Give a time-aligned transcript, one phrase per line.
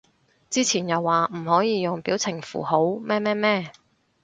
[0.49, 3.71] 之前又話唔可以用表情符號乜乜乜